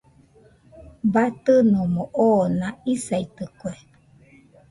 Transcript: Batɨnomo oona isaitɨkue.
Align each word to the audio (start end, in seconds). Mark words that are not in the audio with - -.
Batɨnomo 1.13 2.03
oona 2.27 2.67
isaitɨkue. 2.93 3.73